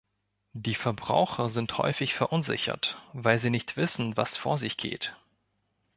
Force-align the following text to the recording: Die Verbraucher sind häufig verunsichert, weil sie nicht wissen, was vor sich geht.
Die 0.53 0.73
Verbraucher 0.73 1.49
sind 1.51 1.77
häufig 1.77 2.15
verunsichert, 2.15 2.99
weil 3.13 3.37
sie 3.37 3.51
nicht 3.51 3.77
wissen, 3.77 4.17
was 4.17 4.35
vor 4.35 4.57
sich 4.57 4.75
geht. 4.77 5.15